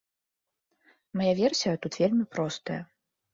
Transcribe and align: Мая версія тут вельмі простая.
Мая 1.21 1.35
версія 1.41 1.75
тут 1.85 1.99
вельмі 2.05 2.25
простая. 2.33 2.81